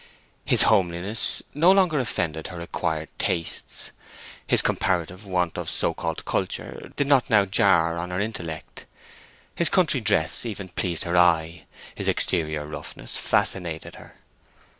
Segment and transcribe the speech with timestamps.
[0.45, 3.91] His homeliness no longer offended her acquired tastes;
[4.47, 8.87] his comparative want of so called culture did not now jar on her intellect;
[9.53, 14.15] his country dress even pleased her eye; his exterior roughness fascinated her.